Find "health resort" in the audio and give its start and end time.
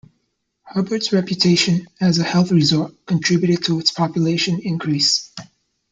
2.23-3.05